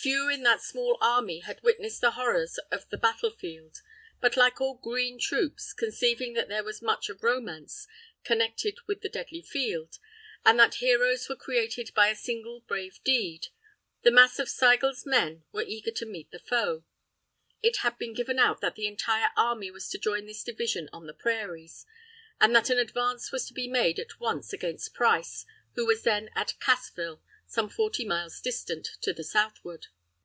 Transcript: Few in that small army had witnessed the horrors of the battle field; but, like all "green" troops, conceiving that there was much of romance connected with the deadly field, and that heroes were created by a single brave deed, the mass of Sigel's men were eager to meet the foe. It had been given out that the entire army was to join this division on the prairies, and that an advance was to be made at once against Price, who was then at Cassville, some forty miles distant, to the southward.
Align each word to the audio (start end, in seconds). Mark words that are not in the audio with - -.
Few 0.00 0.28
in 0.28 0.44
that 0.44 0.62
small 0.62 0.96
army 1.00 1.40
had 1.40 1.60
witnessed 1.64 2.02
the 2.02 2.12
horrors 2.12 2.58
of 2.70 2.88
the 2.88 2.96
battle 2.96 3.32
field; 3.32 3.82
but, 4.20 4.36
like 4.36 4.60
all 4.60 4.74
"green" 4.74 5.18
troops, 5.18 5.72
conceiving 5.72 6.34
that 6.34 6.46
there 6.48 6.62
was 6.62 6.80
much 6.80 7.08
of 7.08 7.24
romance 7.24 7.88
connected 8.22 8.78
with 8.86 9.00
the 9.00 9.08
deadly 9.08 9.42
field, 9.42 9.98
and 10.44 10.56
that 10.56 10.76
heroes 10.76 11.28
were 11.28 11.34
created 11.34 11.90
by 11.96 12.10
a 12.10 12.14
single 12.14 12.60
brave 12.60 13.02
deed, 13.02 13.48
the 14.02 14.12
mass 14.12 14.38
of 14.38 14.48
Sigel's 14.48 15.04
men 15.04 15.42
were 15.50 15.64
eager 15.66 15.90
to 15.90 16.06
meet 16.06 16.30
the 16.30 16.38
foe. 16.38 16.84
It 17.60 17.78
had 17.78 17.98
been 17.98 18.14
given 18.14 18.38
out 18.38 18.60
that 18.60 18.76
the 18.76 18.86
entire 18.86 19.30
army 19.36 19.68
was 19.72 19.88
to 19.88 19.98
join 19.98 20.26
this 20.26 20.44
division 20.44 20.88
on 20.92 21.08
the 21.08 21.12
prairies, 21.12 21.84
and 22.40 22.54
that 22.54 22.70
an 22.70 22.78
advance 22.78 23.32
was 23.32 23.46
to 23.48 23.52
be 23.52 23.66
made 23.66 23.98
at 23.98 24.20
once 24.20 24.52
against 24.52 24.94
Price, 24.94 25.44
who 25.74 25.84
was 25.84 26.04
then 26.04 26.30
at 26.36 26.54
Cassville, 26.60 27.20
some 27.50 27.70
forty 27.70 28.04
miles 28.04 28.42
distant, 28.42 28.86
to 29.00 29.10
the 29.14 29.24
southward. 29.24 29.86